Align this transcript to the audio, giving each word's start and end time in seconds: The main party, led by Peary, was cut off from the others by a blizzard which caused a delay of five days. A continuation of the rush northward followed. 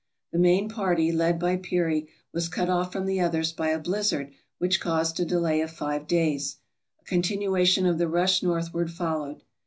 The 0.31 0.39
main 0.39 0.67
party, 0.67 1.11
led 1.11 1.37
by 1.37 1.57
Peary, 1.57 2.07
was 2.33 2.49
cut 2.49 2.69
off 2.69 2.91
from 2.91 3.05
the 3.05 3.19
others 3.21 3.51
by 3.53 3.69
a 3.69 3.77
blizzard 3.77 4.31
which 4.57 4.79
caused 4.79 5.19
a 5.19 5.25
delay 5.25 5.61
of 5.61 5.69
five 5.69 6.07
days. 6.07 6.57
A 6.99 7.03
continuation 7.03 7.85
of 7.85 7.99
the 7.99 8.07
rush 8.07 8.41
northward 8.41 8.89
followed. 8.89 9.43